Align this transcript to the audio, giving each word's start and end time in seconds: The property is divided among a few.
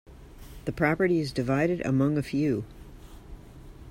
The 0.65 0.71
property 0.71 1.19
is 1.19 1.31
divided 1.31 1.85
among 1.85 2.17
a 2.17 2.23
few. 2.23 2.65